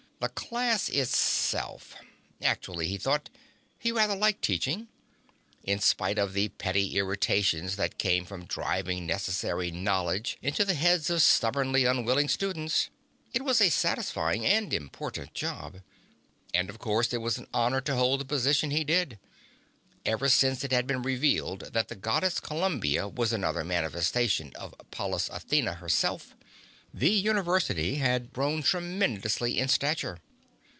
The 0.21 0.29
class 0.29 0.87
itself... 0.87 1.95
actually, 2.43 2.87
he 2.87 2.97
thought, 2.99 3.31
he 3.79 3.91
rather 3.91 4.15
liked 4.15 4.43
teaching. 4.43 4.87
In 5.63 5.79
spite 5.79 6.19
of 6.19 6.33
the 6.33 6.49
petty 6.49 6.95
irritations 6.95 7.75
that 7.77 7.97
came 7.97 8.25
from 8.25 8.45
driving 8.45 9.07
necessary 9.07 9.71
knowledge 9.71 10.37
into 10.39 10.63
the 10.63 10.75
heads 10.75 11.09
of 11.09 11.23
stubbornly 11.23 11.85
unwilling 11.85 12.29
students, 12.29 12.91
it 13.33 13.43
was 13.43 13.59
a 13.61 13.71
satisfying 13.71 14.45
and 14.45 14.71
important 14.75 15.33
job. 15.33 15.81
And, 16.53 16.69
of 16.69 16.77
course, 16.77 17.11
it 17.13 17.21
was 17.21 17.39
an 17.39 17.47
honor 17.51 17.81
to 17.81 17.95
hold 17.95 18.19
the 18.21 18.25
position 18.25 18.69
he 18.69 18.83
did. 18.83 19.17
Ever 20.05 20.29
since 20.29 20.63
it 20.63 20.71
had 20.71 20.85
been 20.85 21.01
revealed 21.01 21.61
that 21.73 21.87
the 21.87 21.95
goddess 21.95 22.39
Columbia 22.39 23.07
was 23.07 23.33
another 23.33 23.63
manifestation 23.63 24.51
of 24.53 24.75
Pallas 24.91 25.29
Athena 25.29 25.73
herself, 25.75 26.35
the 26.93 27.09
University 27.09 27.95
had 27.95 28.33
grown 28.33 28.61
tremendously 28.61 29.57
in 29.57 29.69
stature. 29.69 30.19